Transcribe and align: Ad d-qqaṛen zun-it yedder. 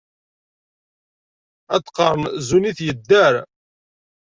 Ad 1.75 1.81
d-qqaṛen 1.83 2.23
zun-it 2.47 2.79
yedder. 2.85 3.33